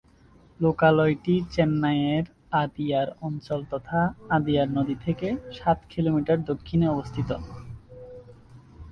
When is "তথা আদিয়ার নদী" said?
3.71-4.95